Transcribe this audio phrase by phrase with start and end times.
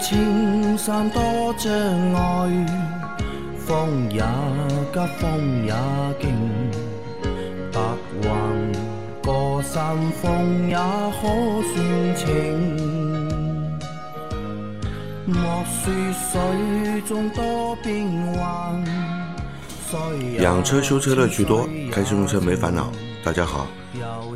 [0.00, 1.20] 青山多
[1.58, 1.70] 障
[2.14, 2.66] 碍，
[3.58, 4.22] 风也
[4.92, 5.74] 急，风也
[6.18, 6.30] 劲，
[7.70, 7.78] 白
[8.22, 8.28] 云
[9.22, 11.22] 过山峰也可
[11.70, 12.26] 算情。
[15.26, 15.92] 莫说
[16.32, 18.82] 水中多变幻，
[19.90, 19.98] 水
[20.32, 22.90] 也养车修车乐趣多，开车用车没烦恼。
[23.22, 23.66] 大家好，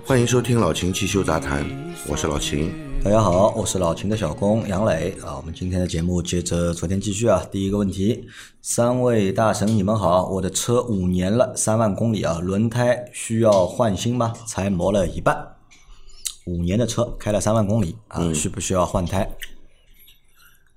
[0.05, 1.65] 欢迎收听老秦汽修杂谈，
[2.07, 2.71] 我是老秦。
[3.03, 5.37] 大家好，我是老秦的小工杨磊啊。
[5.39, 7.43] 我们今天的节目接着昨天继续啊。
[7.51, 8.29] 第一个问题，
[8.61, 14.35] 三位大神你们好，我的车五年了，三万公里啊，轮胎需要换新吗？
[14.47, 15.57] 才磨了一半，
[16.45, 19.27] 五年的车开了三万公里啊，需不需要换胎？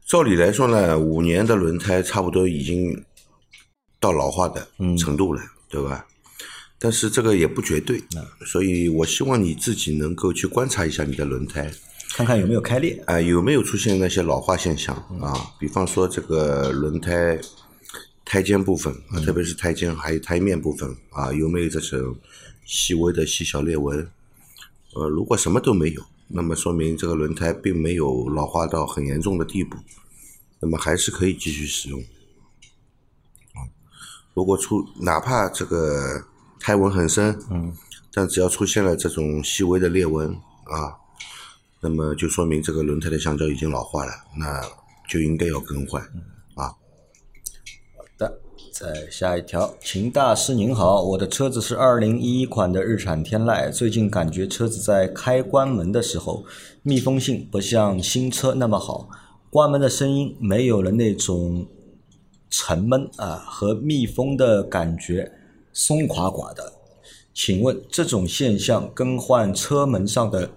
[0.08, 3.04] 照理来说呢，五年的轮胎差不多已经
[4.00, 4.66] 到老化的
[4.98, 6.08] 程度了，对吧？
[6.80, 8.02] 但是这个也不绝对，
[8.46, 11.72] 所以我希望你自己能够去观察一下你的轮胎，
[12.10, 13.02] 看看有没有开裂。
[13.08, 15.34] 啊、有没有出现那些老化现象啊？
[15.60, 17.40] 比方说这个轮胎
[18.24, 22.16] 胎尖部分，啊特别是胎尖还有胎面部分啊，有没有这种
[22.66, 24.08] 细微的细小裂纹？
[24.94, 29.78] 呃，如果什么都没有，那么说明这个轮胎并没有老化到很严重的地步，
[30.60, 32.00] 那么还是可以继续使用。
[33.54, 33.66] 啊，
[34.36, 36.24] 如果出哪怕这个
[36.60, 37.74] 胎纹很深，嗯，
[38.14, 40.96] 但只要出现了这种细微的裂纹啊，
[41.82, 44.62] 那么就说明这个轮胎的橡胶已经老化了，那
[45.08, 46.02] 就应该要更换
[46.56, 46.68] 啊。
[47.96, 48.40] 好的，
[48.72, 56.44] 再下一条，秦大师您好，我的车子是二零一一款的日产天籁，最近感觉车子在开关门的时候，
[56.84, 59.10] 密封性不像新车那么好，
[59.50, 61.68] 关门的声音没有了那种
[62.50, 65.32] 沉闷啊和密封的感觉，
[65.78, 66.74] 松垮垮的。
[67.36, 70.50] 请问这种现象更换车门上的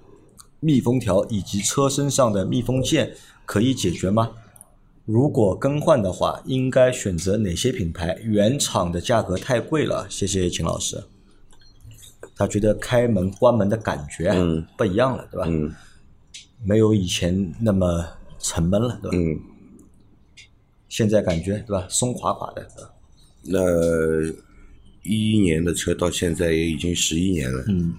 [0.60, 3.14] 密封条以及车身上的密封件
[3.44, 4.30] 可以解决吗？
[5.04, 8.18] 如果更换的话，应该选择哪些品牌？
[8.22, 10.06] 原厂的价格太贵了。
[10.08, 11.04] 谢谢秦老师。
[12.34, 14.32] 他觉得开门关门的感觉
[14.78, 15.44] 不一样了，对吧？
[15.46, 15.70] 嗯
[16.64, 18.06] 没有以前那么
[18.38, 19.16] 沉闷了，对吧？
[19.18, 19.38] 嗯，
[20.88, 21.86] 现在感觉对吧？
[21.90, 22.66] 松垮垮的，
[23.42, 23.60] 那
[25.02, 27.94] 一一年的车到现在也已经十一年了，嗯，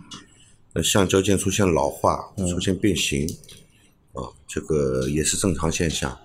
[0.74, 3.28] 那橡胶件出现老化、出现变形，
[4.14, 6.18] 啊，这个也是正常现象。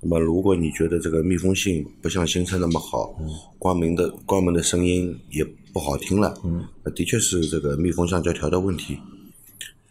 [0.00, 3.18] 那么，如果你觉得这个密封性不像新车那么好，
[3.58, 8.98] 关门的关门的声音也不好听了，嗯，那的确是这个密封橡胶条的问题。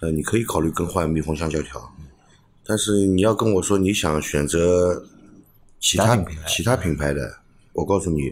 [0.02, 1.82] 呃，你可以考虑更换密封橡胶条，
[2.66, 5.06] 但是你要跟我说你想选择
[5.80, 7.38] 其他其他品牌的，
[7.74, 8.32] 我告诉你，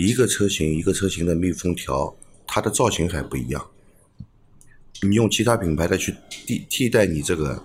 [0.00, 2.16] 一个车型一个车型的密封条，
[2.46, 3.70] 它的造型还不一样。
[5.02, 7.62] 你用其他品牌的去替替代你这个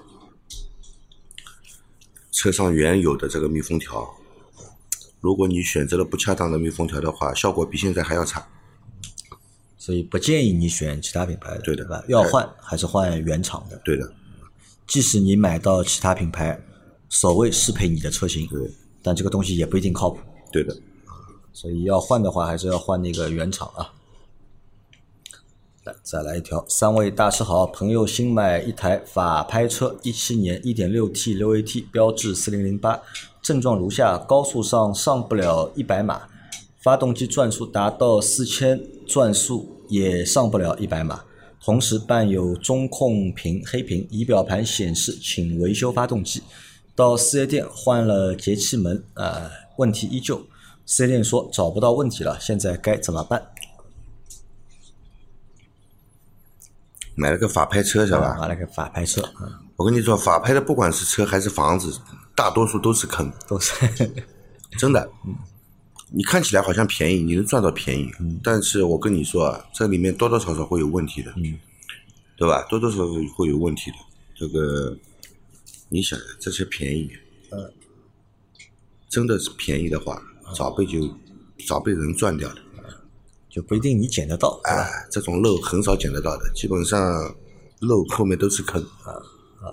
[2.34, 4.06] 车上原有的这个密封条，
[5.22, 8.46] 如果你选择了不恰当的密封条的话，效果比现在还要差。
[9.78, 12.03] 所以不建议你选其他品牌的，对的吧？
[12.09, 13.79] 要换还是换原厂的。
[13.85, 14.13] 对的，
[14.88, 16.59] 即使你买到其他品牌，
[17.07, 18.69] 所谓适配你的车型，对，
[19.02, 20.19] 但这个东西也不一定靠谱。
[20.52, 20.75] 对的。
[21.56, 23.94] 所以要换的话，还是要换那个原厂啊。
[25.86, 33.02] 来，再来一条，三位大师好，朋友新买一台法拍车，一七年一点六 T 六 AT，标致四零零八，
[33.42, 36.24] 症状如下：高速上上不了一百码，
[36.82, 41.24] 发动机转速达到四千转速也上不了一百码，
[41.64, 46.44] 同时伴有中控屏黑屏，仪表盘显示请维修发动机。
[46.94, 50.46] 到四 S 店换了节气门，呃，问题依旧。
[50.85, 53.51] 四 S 店说找不到问题了，现在该怎么办？
[57.16, 58.38] 买了个法拍车是吧？
[58.40, 61.99] 买了个法拍车，嗯我跟你说，法拍的不管是车还是房子，
[62.34, 63.73] 大多数都是坑，都是
[64.79, 65.09] 真的。
[66.11, 68.09] 你看起来好像便宜，你能赚到便宜，
[68.41, 71.34] 但是我跟你说啊，这里面多多少少会有问题的，
[72.38, 72.66] 对吧？
[72.70, 73.05] 多多少少
[73.35, 73.97] 会有问题的。
[74.34, 74.97] 这个，
[75.90, 77.09] 你想这些便宜，
[79.09, 80.22] 真的是便宜的话，
[80.53, 81.00] 早被就
[81.68, 82.56] 早被人赚掉了。
[83.50, 87.00] 就不一定你捡得到，哎，这种漏很少捡得到的，基本上
[87.80, 88.82] 漏后面都是坑。
[88.82, 89.16] 啊，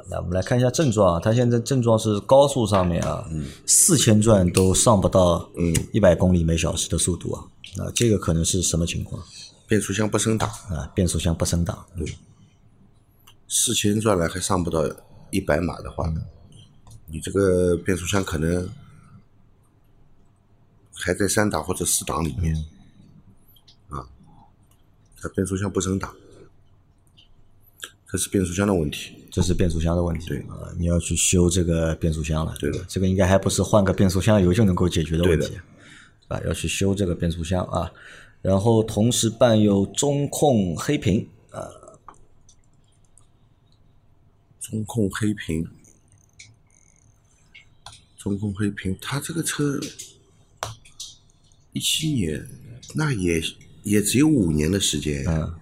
[0.08, 3.28] 那我们来看一下症状啊，它现在症状是高速上面啊，
[3.66, 5.74] 四千转都上不到嗯。
[5.92, 7.42] 一百公里每小时的速度啊，
[7.78, 9.20] 啊，这个可能是什么情况？
[9.66, 10.86] 变速箱不升档，啊？
[10.94, 11.84] 变速箱不升档，
[13.48, 14.82] 四千转了还上不到
[15.32, 16.08] 一百码的话，
[17.08, 18.68] 你这个变速箱可能
[21.04, 22.54] 还在三档或者四档里面，
[23.88, 24.06] 啊，
[25.20, 26.14] 它变速箱不升档，
[28.06, 29.16] 这是变速箱的问题。
[29.32, 30.28] 这是变速箱的问题。
[30.28, 32.54] 对啊，你要去修这个变速箱了。
[32.60, 35.48] 对的吧这个应该还不是换个变速箱油就能够解决的问题
[36.28, 37.90] 对，啊，要去修这个变速箱啊。
[38.42, 41.66] 然后同时伴有中控黑屏啊，
[44.60, 45.66] 中控黑屏，
[48.18, 49.80] 中控黑屏，它这个车
[51.72, 52.46] 一七年，
[52.94, 53.42] 那也
[53.82, 55.52] 也只有五年的时间，嗯，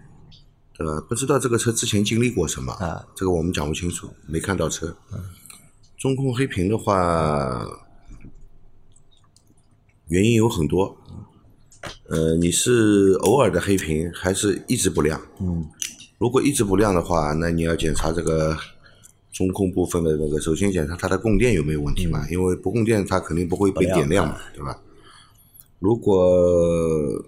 [0.76, 1.00] 对吧？
[1.08, 4.96] 不知道这个车之前经历过什么，啊这个我们讲不清楚，没看到车。
[5.98, 7.64] 中控黑屏的话，
[10.08, 10.96] 原因有很多。
[12.08, 15.20] 呃，你是偶尔的黑屏，还是一直不亮？
[15.40, 15.64] 嗯，
[16.18, 18.56] 如果一直不亮的话，那你要检查这个
[19.32, 24.76] 中控部分的那个，首先检查它的供电有没有问题嘛，因为不供电它肯定不会被点亮嘛，对吧？
[25.80, 27.24] 如果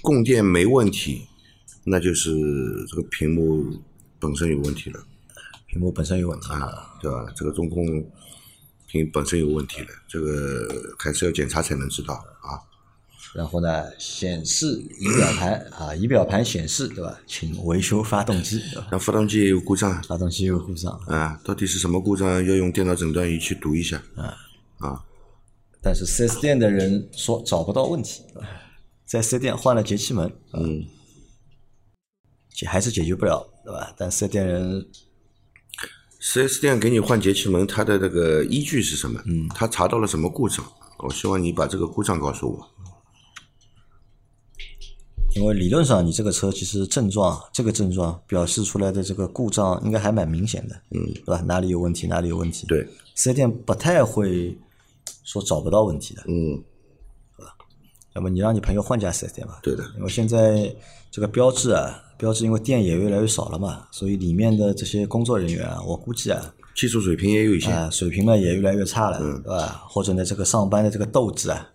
[0.00, 1.26] 供电没问题，
[1.84, 2.30] 那就是
[2.88, 3.64] 这个屏幕
[4.18, 5.04] 本身有问题了
[5.66, 7.26] 屏幕本身有问题啊，对吧？
[7.36, 7.84] 这个中控
[8.86, 10.66] 屏本身有问题了，这个
[10.98, 12.62] 还是要检查才能知道啊。
[13.34, 17.18] 然后呢，显示仪表盘啊，仪表盘显示对吧？
[17.26, 18.88] 请维修发动机，对吧？
[18.92, 22.26] 那发动机也有故障发动机有故障，啊，到底是什么故障？
[22.30, 24.36] 要用电脑诊断仪去读一下啊
[24.78, 25.04] 啊。
[25.80, 28.22] 但是四 S 店的人说找不到问题，
[29.04, 30.84] 在四 S 店换了节气门，嗯，
[32.54, 33.94] 解还是解决不了，对吧？
[33.96, 34.86] 但四 S 店人
[36.20, 39.22] 四 S 店给你换节气门，它的这个依据是什么？
[39.26, 40.64] 嗯，他查到了什么故障？
[40.98, 42.68] 我希望你把这个故障告诉我。
[45.36, 51.40] 因为理论上你这个车其实症状这个症状表示出来的这个故障应该还蛮明显的，嗯，对吧？
[51.42, 52.84] 哪里有问题哪里有问题，对，
[53.14, 54.58] 四 S 店不太会
[55.24, 56.62] 说找不到问题的，嗯，
[58.14, 60.74] 要么你让你朋友换家四 S 店吧，对的，因为现在
[61.10, 67.70] 这个标志啊，标志因为店也越来越少了嘛，所以里面的这些工作人员啊，我估计啊，技术水平也有一些。
[67.70, 69.84] 啊，水平呢也越来越差了，嗯对吧？
[69.88, 71.68] 或者呢，这个上班的这个斗志啊，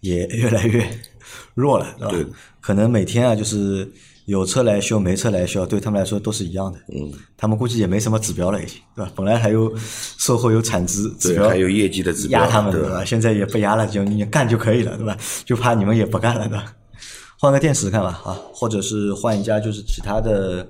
[0.00, 0.88] 也越来越
[1.54, 2.10] 弱了，对吧？
[2.12, 2.26] 对
[2.60, 3.90] 可能每天啊，就是
[4.28, 6.78] 有车来修，没车来修，对他们来说都是一样的。
[6.94, 9.10] 嗯，他们估计也没什么指标了，已经，对吧？
[9.16, 9.74] 本来还有
[10.18, 13.02] 售后有产值指对，标，还有业绩的指标，压他们，对对吧？
[13.02, 15.16] 现在也不压了，就你干就可以了，对吧？
[15.46, 16.76] 就怕你们也不干了，对吧？
[17.40, 20.68] 换个店试试看吧，啊，或者是换一家就是其他的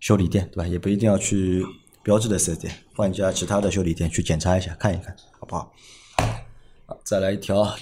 [0.00, 0.66] 修理店，对吧？
[0.66, 1.64] 也不一定要去
[2.02, 5.72] 标志的四 S 店，换一家其他的修理店去检查一下，看一看，好不好？
[6.86, 7.76] 好，再来一条啊。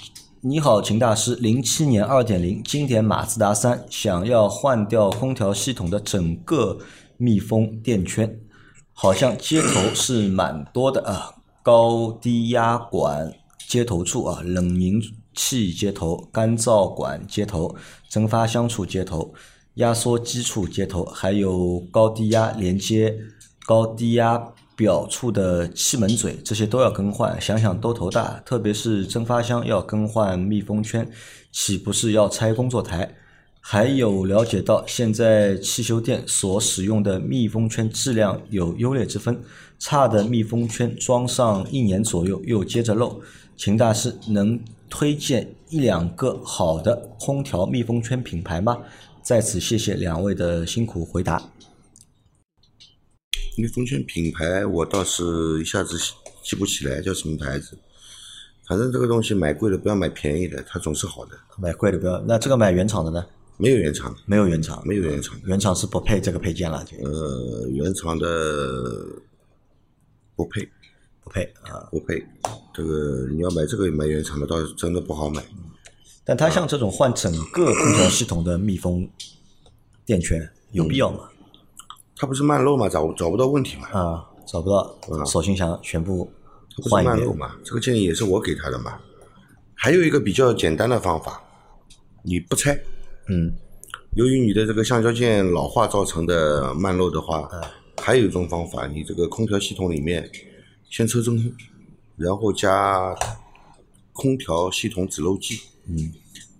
[0.49, 6.79] 你好，秦大师，零七年二点零经典马自达三想要换掉空调系统的整个
[7.17, 8.39] 密封垫圈，
[8.93, 11.35] 好像接头是蛮多的啊，
[11.65, 13.33] 高低压管
[13.67, 15.03] 接头处啊，冷凝
[15.35, 17.75] 器接头、干燥管接头、
[18.09, 19.35] 蒸发箱处接头、
[19.75, 23.19] 压缩机处接头，还有高低压连接
[23.67, 27.41] 高低压表处的气门嘴，这些都要更换。
[27.41, 31.11] 想想都头大，特别是蒸发箱要更换密封圈，
[31.51, 33.15] 岂不是要拆工作台？
[33.61, 39.41] 还有了解到，现在汽修店所使用的密封圈质量有优劣之分，
[39.79, 43.21] 差的密封圈装上一年左右又接着漏。
[43.57, 48.79] 秦大师能推荐一两个好的空调密封圈品牌吗？
[49.21, 51.43] 在此谢谢两位的辛苦回答。
[53.57, 55.25] 密封圈品牌我倒是
[55.63, 55.97] 一下子
[56.43, 57.77] 记不起来叫什么牌子，
[58.69, 61.33] 反正这个东西买贵的不要买便宜的，它总是好的。
[61.59, 63.25] 买贵的不要，那这个买原厂的呢？
[63.57, 69.07] 没有原厂的，没有原厂，没有原厂的，原厂是不配这个配件了，就呃，原厂的
[70.35, 70.69] 不配
[71.25, 71.89] 不配啊。
[71.91, 72.23] 不配。
[72.75, 75.43] 这个你要买这个买原厂的，倒是真的不好买。
[76.25, 79.09] 但它像这种换整个空调系统的密封
[80.05, 81.31] 垫圈，有必要吗？
[82.17, 84.97] 它不是慢漏嘛，找找不到问题嘛，啊，找不到，
[85.27, 86.31] 索性想全部
[86.77, 87.19] 不换一遍。
[87.19, 88.99] 是慢漏嘛，这个建议也是我给他的嘛。
[89.75, 91.43] 还有一个比较简单的方法，
[92.23, 92.73] 你不拆，
[93.29, 93.53] 嗯，
[94.15, 97.47] 由于你的这个橡胶件老化造成的慢漏的话，
[97.99, 100.29] 还有一种方法，你这个空调系统里面
[100.89, 101.53] 先抽真空，
[102.17, 103.15] 然后加
[104.15, 106.11] 空调系统止漏剂，嗯，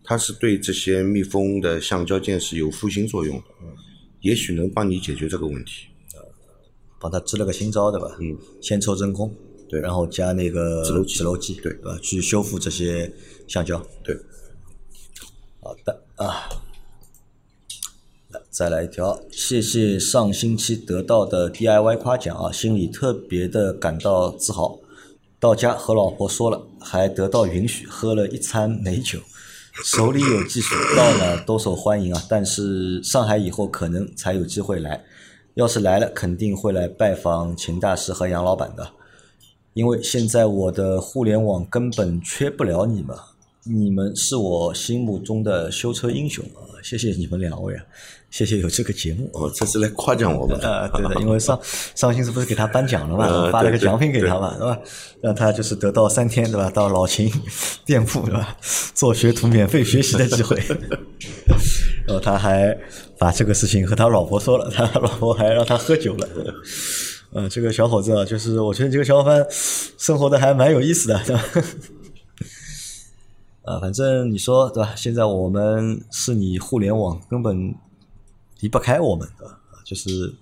[0.05, 3.43] 它是对这些密封的橡胶件是有复兴作用的，
[4.27, 5.87] 也许能帮你解决这个问题。
[6.99, 8.17] 帮他支了个新招，对吧？
[8.21, 9.33] 嗯，先抽真空，
[9.69, 11.99] 对然后加那个止漏剂止漏剂，对对吧？
[12.03, 13.13] 去修复这些
[13.47, 13.81] 橡胶。
[14.03, 14.17] 对，
[15.61, 16.49] 好的啊，
[18.31, 24.81] 来再来一条，谢谢上星期得到的 DIY 夸奖啊，心里特别的感到自豪。
[25.39, 29.21] 到家和老婆说了，还得到允许喝了一餐美酒，
[29.85, 32.23] 手里有技术，到哪都受欢迎啊。
[32.29, 35.05] 但是上海以后可能才有机会来。
[35.55, 38.91] 要是来了，肯定会来拜访秦大师和杨老板的，
[39.73, 43.17] 因为现在我的互联网根本缺不了你们，
[43.65, 46.45] 你们是我心目中的修车英雄！
[46.87, 47.83] 谢谢你们两位啊，
[48.31, 49.29] 谢谢有这个节目。
[49.33, 50.71] 哦，这是来夸奖我们的。
[50.71, 51.59] 啊，对的，因为上
[51.97, 54.79] 上星期不是给他颁奖了嘛，呃发了个奖品给他嘛，对吧？
[55.21, 56.71] 让他就是得到三天，对吧？
[56.71, 57.29] 到老秦
[57.85, 58.57] 店铺，对吧？
[58.95, 60.57] 做学徒免费学习的机会。
[62.07, 62.79] 然后他还
[63.19, 66.29] 把这个事情和他老婆说了，他老婆还让他喝酒了。
[67.33, 69.45] 呃，这个小伙子啊，就是我觉得这个小伙伴
[69.99, 71.43] 生活的还蛮有意思的，对吧？
[73.67, 74.95] 啊，反正你说对吧？
[74.95, 77.75] 现在我们是你互联网根本
[78.61, 80.33] 离不开我们的，就是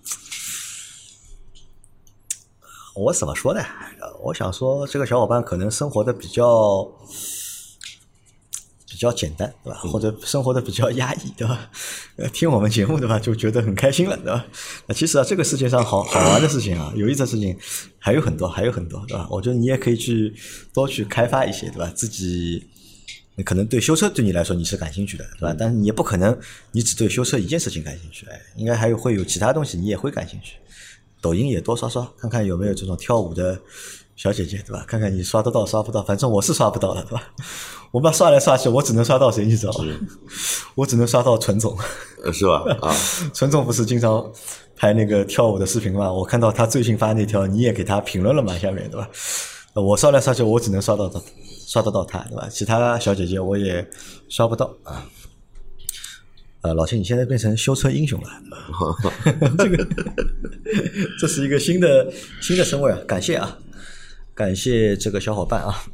[2.94, 3.60] 我怎么说呢？
[3.98, 6.86] 呃我想说，这个小伙伴可能生活的比较
[8.86, 9.78] 比较简单，对吧？
[9.78, 11.70] 或者生活的比较压抑，对吧？
[12.16, 13.18] 呃，听我们节目，对吧？
[13.18, 14.44] 就觉得很开心了，对吧？
[14.86, 17.58] 那其实啊，这个世界上好好玩的事情啊，有意思的事情
[17.98, 19.26] 还有很多，还有很多，对吧？
[19.30, 20.34] 我觉得你也可以去
[20.74, 21.90] 多去开发一些，对吧？
[21.96, 22.68] 自己。
[23.36, 25.56] 你可能对修车对你来说你是感兴趣的，对吧？
[25.58, 26.36] 但是你也不可能
[26.72, 30.54] 你只对修车一件事情感兴趣，哎，应该还有会有其他东西你也会感兴趣。
[31.20, 33.58] 抖音也多刷刷，看看有没有这种跳舞的
[34.14, 34.84] 小姐姐，对吧？
[34.86, 37.32] 看看你刷得到刷不到，反正我是刷不到了，对吧？
[37.90, 39.84] 我们刷来刷去，我只能刷到谁，你知道吗？
[40.76, 41.76] 我只能刷到纯总。
[42.22, 42.62] 呃是吧？
[42.82, 42.94] 啊，
[43.34, 44.30] 纯总不是经常
[44.76, 46.12] 拍那个跳舞的视频嘛？
[46.12, 48.56] 我看到他最近发那条，你也给他评论了嘛？
[48.58, 49.08] 下面对吧？
[49.74, 51.18] 呃我刷来刷去，我只能刷到他，
[51.66, 52.48] 刷得到他，对吧？
[52.48, 53.88] 其他小姐姐我也
[54.28, 55.06] 刷不到啊。
[56.62, 58.28] 呃，老秦，你现在变成修车英雄了，
[59.58, 59.86] 这个
[61.20, 62.98] 这是一个新的新的称谓啊！
[63.06, 63.58] 感谢啊，
[64.34, 65.84] 感谢这个小伙伴啊。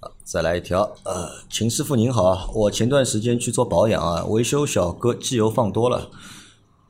[0.00, 6.10] 啊，再来一条，呃，秦师傅您好啊，我前段时间去做保养啊，维修小哥机油放多了，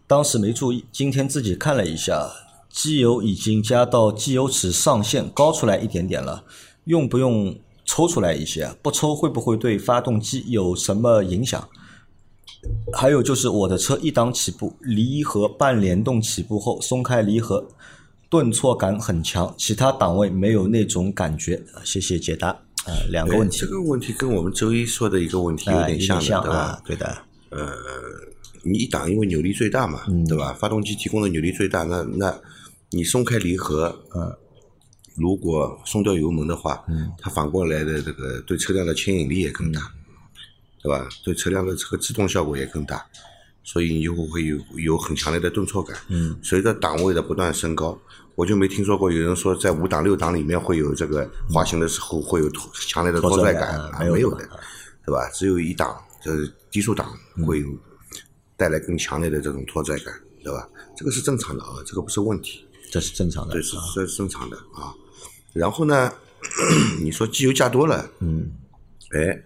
[0.06, 2.30] 当时没注意，今天自己看了一下，
[2.70, 6.44] 机油已经加到机油尺上限高出来一点点了，
[6.86, 8.76] 用不用抽出来一些啊？
[8.82, 11.68] 不抽会不会对发动机有什么影响？
[12.92, 17.68] 还有就是我的车一档起步，离合半联动起步后松开离合，
[18.28, 21.54] 顿挫感很强，其他档位没有那种感觉。
[21.74, 22.48] 啊谢谢解答。
[22.86, 27.18] 呃，两个问题这，个问题跟我们周一说的一个问题有啊，点像的，像对吧啊？，对的，
[27.50, 27.72] 呃
[28.62, 30.52] 你一档因为扭力最大嘛，嗯对吧？
[30.52, 32.36] 发动机提供的扭力最大，那那
[32.90, 34.36] 你松开离合，嗯，
[35.16, 39.92] 如果松掉油门的话，嗯，它反过来的这个对车辆的牵引力也更大，嗯
[40.82, 41.08] 对吧？
[41.24, 43.04] 对车辆的这个制动效果也更大，
[43.64, 45.96] 所以你就会有有很强烈的顿挫感。
[46.08, 47.98] 嗯，随着档位的不断升高，
[48.36, 54.48] 我就没听说过有人说在五档六档里面会有这个滑行的时候会有拖强烈的拖拽感没有的
[55.04, 55.28] 对吧？
[55.34, 57.12] 只有一档，就是低速档
[57.44, 57.68] 会有
[58.56, 60.68] 带来更强烈的这种拖拽感，对吧？
[60.96, 63.62] 这个是正常的啊，这个不是问题，这是正常的对，。
[63.62, 64.94] 是这是正常的啊。
[65.56, 66.12] 然后呢，
[67.02, 68.52] 你说机油加多了，嗯，
[69.12, 69.42] 哎，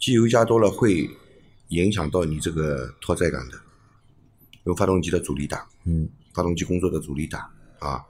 [0.00, 1.08] 机油加多了会
[1.68, 3.56] 影响到你这个拖载感的，
[4.64, 8.02] 因为发动机的阻力大，嗯，发动机工作的阻力大啊。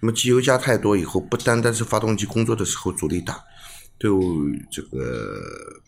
[0.00, 3.40] 那么机油加太多以后，不单单是发动机工作的时候阻力大，
[3.98, 4.10] 对
[4.70, 5.40] 这个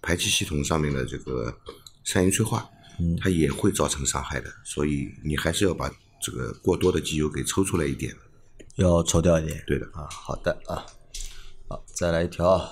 [0.03, 1.57] 排气系统上面的这个
[2.05, 4.51] 三元催化，嗯它也会造成伤害的。
[4.65, 5.91] 所以你还是要把
[6.23, 8.15] 这个过多的机油给抽出来一点。
[8.77, 9.63] 要抽掉一点。
[9.67, 10.85] 对的，啊，好的啊，
[11.69, 12.71] 好，再来一条啊。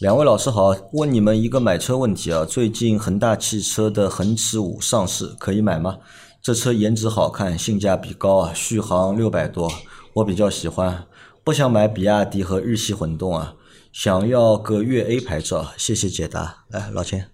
[0.00, 5.98] 两位老师好，问你们一个买车问题啊，最近恒大汽车的恒驰五上市，可以买吗？
[6.42, 9.72] 这车颜值好看，性价比高啊，续航六百多，
[10.12, 11.06] 我比较喜欢，
[11.42, 13.54] 不想买比亚迪和日系混动啊，
[13.92, 16.64] 想要个粤 A 牌照，谢谢解答。
[16.68, 17.30] 来，老钱，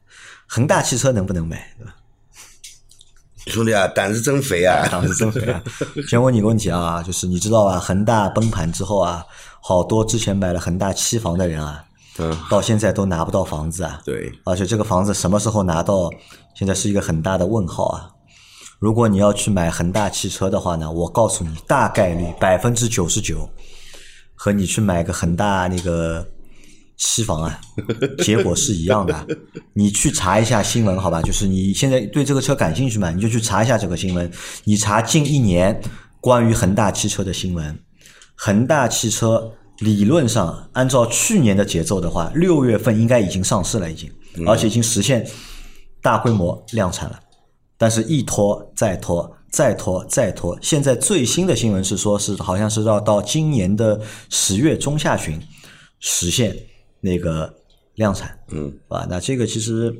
[0.47, 1.75] 恒大汽车能不能买？
[1.78, 1.97] 对吧？
[3.47, 4.87] 兄弟啊，胆子真肥啊！
[4.92, 5.62] 胆子真肥啊！
[6.09, 7.78] 先问你个问题啊，就是你知道吧？
[7.78, 9.25] 恒大崩盘之后啊，
[9.61, 11.85] 好多之前买了恒大期房的人啊，
[12.18, 14.00] 嗯，到现在都拿不到房子啊。
[14.04, 16.11] 对，而且这个房子什么时候拿到，
[16.54, 18.11] 现在是一个很大的问号啊。
[18.78, 23.49] 如果你要去买恒大汽车的话呢，我告诉你，大概率百分之九十九，
[24.35, 26.26] 和你去买个恒大那个
[27.00, 27.61] 期房啊，
[28.23, 29.26] 结果是一样的。
[29.73, 31.23] 你去查一下新闻，好吧？
[31.23, 34.30] 就是你现在对这个车感兴趣嘛，你就去查一下这个新闻。
[34.64, 35.80] 你查近一年
[36.21, 37.78] 关于恒大汽车的新闻，
[38.35, 44.12] 恒大汽车理论上按照去年的节奏的话，六月份应该已经上市了，已经，
[44.47, 45.26] 而且已经实现
[46.02, 47.19] 大规模量产了。
[47.78, 50.59] 但是，一拖再拖，再拖再拖。
[50.61, 55.40] 现在最新的新闻是说，是好像是要到今年的十月中下旬
[55.99, 56.54] 实现
[57.00, 57.54] 那个
[57.95, 59.95] 量产，嗯，啊，那这个其实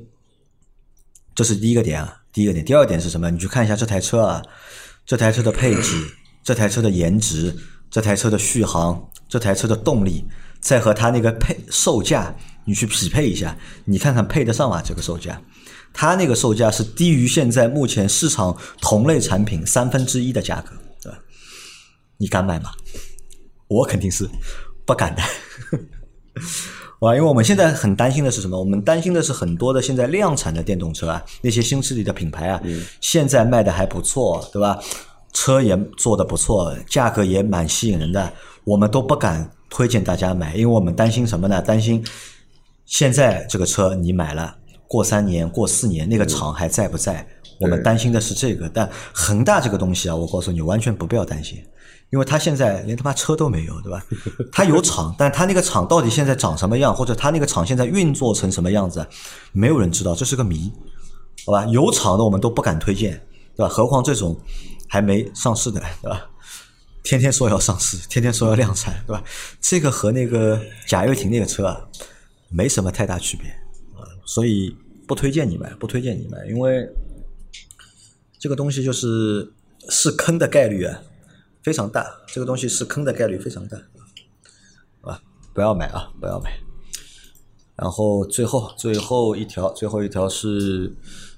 [1.35, 2.65] 这是第一个点啊，第一个点。
[2.65, 3.31] 第二点是什么？
[3.31, 4.43] 你去看一下这台车啊，
[5.07, 6.07] 这台车的配置、
[6.43, 7.57] 这台车的颜值、
[7.91, 10.25] 这台车的续航、这台车的动力，
[10.61, 14.83] 再和它那个配售价，你去匹配一下，你看看配得上吗？
[14.83, 15.41] 这个售价，
[15.93, 21.19] 它那个售价是低于现在目前市场同类产品三分之一的价格，对吧？
[22.19, 22.71] 你敢买吗？
[23.69, 24.29] 我肯定是
[24.85, 25.23] 不敢的。
[27.01, 28.59] 啊，因为我们现在很担心的是什么？
[28.59, 32.61] 我们担心的是很多的现在量产的电动车啊，那些新势力的品牌啊，
[33.01, 34.79] 现在卖的还不错，对吧？
[35.33, 38.31] 车也做的不错，价格也蛮吸引人的，
[38.65, 41.63] 我们都不敢推荐大家买，因为我们担心什么呢？
[41.63, 42.05] 担心
[42.85, 47.27] 现在这个车你买了，过三年、过四年，那个厂还在不在？
[47.61, 48.69] 我们担心的是这个。
[48.69, 51.63] 但恒大这个东西啊，我告诉你，完全不必要担心。
[52.11, 54.05] 因为他现在连他妈车都没有，对吧？
[54.51, 59.07] 他有厂，但他那个厂到底现在长什么样，或者他那个厂现在运作成什么样子，
[59.53, 60.73] 没有人知道，这是个谜，
[61.47, 61.65] 好吧？
[61.67, 63.13] 有厂的我们都不敢推荐，
[63.55, 63.69] 对吧？
[63.69, 64.37] 何况这种
[64.89, 66.29] 还没上市的，对吧？
[67.05, 69.23] 天天说要上市，天天说要量产，对吧？
[69.61, 71.81] 这个和那个贾跃亭那个车啊，
[72.49, 73.49] 没什么太大区别
[73.97, 74.77] 啊，所以
[75.07, 76.89] 不推荐你买，不推荐你买，因为
[78.41, 79.53] 这个东西就是
[79.89, 81.01] 是坑的概率啊。
[81.63, 83.77] 非常大，这个东西是坑的概率非常大，
[85.03, 85.21] 啊，
[85.53, 86.51] 不要买啊，不要买。
[87.77, 90.95] 然后最后最后一条，最后一条是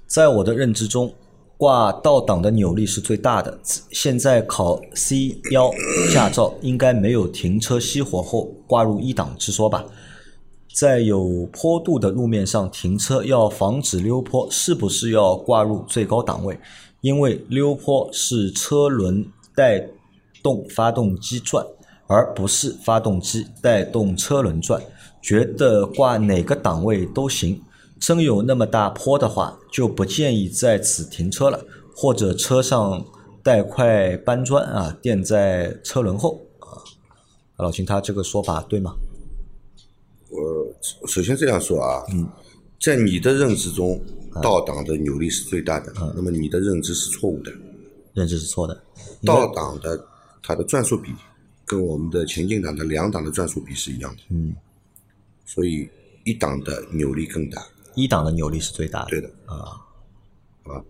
[0.06, 1.12] 在我的认知中，
[1.56, 3.58] 挂倒档的扭力是最大的。
[3.90, 5.70] 现在考 C 幺
[6.12, 9.84] 驾照应该没有停车熄火后挂入一档之说吧？
[10.74, 16.58] 在有坡度的路面上停车，要防止溜坡，是不是要挂入最高档位？
[17.00, 19.88] 因为溜坡是车轮带。
[20.42, 21.64] 动发动机转，
[22.06, 24.82] 而不是发动机带动车轮转。
[25.22, 27.62] 觉得挂哪个档位都行。
[28.00, 33.06] 真有那么大坡的话，就不建议在此停车了，或者车上
[33.44, 36.82] 带块搬砖啊，垫在车轮后啊。
[37.58, 38.94] 老秦，他这个说法对吗？
[40.28, 42.28] 我首先这样说啊，嗯，
[42.80, 44.00] 在你的认知中，
[44.42, 47.52] 倒档的扭力是最大的，那么你的认知是错误的，
[48.14, 48.82] 认知是错的，
[49.24, 50.06] 倒档的。
[50.42, 51.12] 它的转速比
[51.64, 54.54] 跟我们的前进档的两档的转速比是一样的，嗯，
[55.46, 55.88] 所以
[56.24, 59.28] 一档的扭力更大，一档的扭力是最大的，对的。
[59.46, 59.80] 啊，
[60.64, 60.84] 好吧。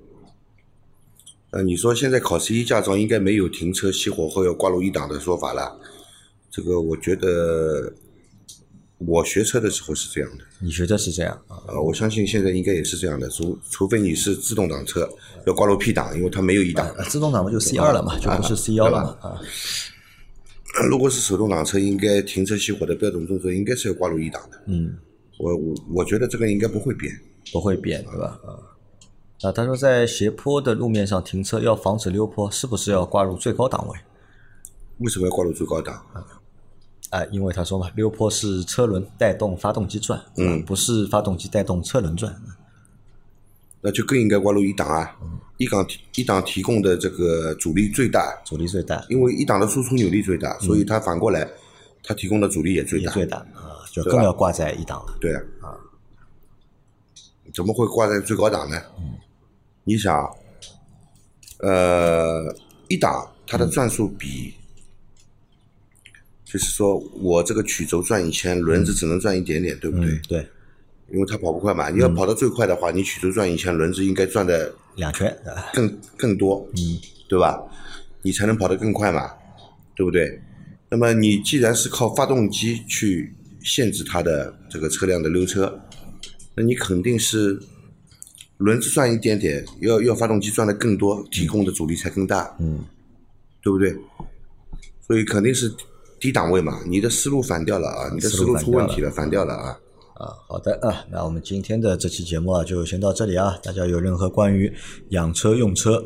[1.51, 5.79] 呃，你说现在考 C 一驾照应该没有停车熄火后要挂入一档的说法了，
[6.51, 7.93] 这个我觉得
[9.07, 11.57] 我学车的时候是这样的，你觉得是这样啊？
[11.69, 15.09] 呃，我相信现在应该也是这样的，除除非你是自动挡车。
[15.45, 16.89] 要挂入 P 档，因为它没有一档。
[17.09, 19.29] 自动挡不就 C 二了嘛，就不是 C 幺了嘛。
[19.29, 19.41] 啊，
[20.89, 24.63] 如果是手动挡车，应该停车熄火的标准动作应该是要挂入一档的。
[24.67, 24.97] 嗯，
[25.39, 27.13] 我我我觉得这个应该不会变，
[27.53, 28.41] 不会变，对吧？
[28.47, 28.55] 啊，
[29.49, 33.99] 啊，他说在斜坡的路面上停车要防止溜坡，是不是要挂入最高档位？
[34.99, 35.95] 为什么要挂入最高档？
[36.13, 36.25] 啊，
[37.31, 42.35] 因为他说嘛，溜坡是车轮带动发动机转，嗯，不是发动机带动车轮转。
[43.85, 45.17] 那就更应该挂入一档啊！
[45.57, 51.49] 一档一档提供的这个阻力最大，阻力最大，因为一档的输出扭力最大，所以它反过来，
[52.05, 53.13] 它提供的阻力也最大。
[53.13, 55.17] 最大啊，就更要挂在一档了。
[55.21, 55.75] 对啊，啊，
[57.53, 58.81] 怎么会挂在最高档呢？
[59.01, 59.15] 嗯，
[59.83, 60.33] 你想，
[61.59, 62.55] 呃，
[62.87, 64.55] 一档它的转速比，
[66.53, 70.21] 就是说我这个曲轴转一圈，轮子只能转一点点，对不对？
[70.29, 70.47] 对。
[71.11, 75.35] 因为它跑不快嘛，你要跑得最快的话，你曲轴转一圈，轮子应该转的两圈，
[75.75, 77.59] 更更多，嗯，对吧？
[78.23, 79.31] 你才能跑得更快嘛，
[79.95, 80.41] 对不对？
[80.91, 85.81] 那么你既然是靠发动机去限制它的这个车辆的溜车，
[86.55, 87.59] 那你肯定是
[88.59, 92.85] 轮子转一点点，要要发动机转的更多，提供的阻力才更大，嗯，
[93.63, 93.95] 对不对？
[95.07, 95.71] 所以肯定是
[96.23, 99.77] 低档位嘛，你的思路反掉了啊，你的思路出问题了，反掉了啊。
[100.15, 103.59] 啊，好的啊，那我们今天的这期节目啊，就先到这里啊。
[103.61, 104.73] 大家有任何关于
[105.09, 106.05] 养车、用车、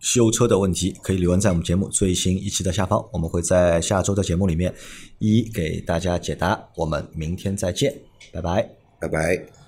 [0.00, 4.74] 修车的问题，可以留言在我们节目最新一期的下方，我们会在下周的节目里面
[5.20, 6.68] 一一给大家解答。
[6.74, 7.94] 我们明天再见，
[8.32, 9.63] 拜拜，拜拜。